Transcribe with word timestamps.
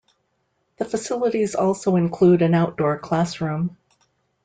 The 0.77 0.85
facilities 0.85 1.53
also 1.53 1.95
include 1.95 2.41
an 2.41 2.55
outdoor 2.55 2.97
classroom. 2.97 3.77